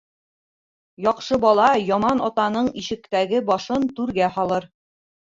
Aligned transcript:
Яҡшы 1.07 1.37
бала 1.43 1.67
яман 1.89 2.23
атаның 2.27 2.69
ишектәге 2.83 3.41
башын 3.51 3.85
түргә 4.01 4.31
һалыр 4.39 4.67